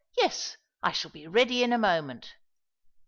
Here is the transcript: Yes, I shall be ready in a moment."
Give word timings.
Yes, 0.17 0.57
I 0.81 0.93
shall 0.93 1.11
be 1.11 1.27
ready 1.27 1.61
in 1.61 1.71
a 1.71 1.77
moment." 1.77 2.33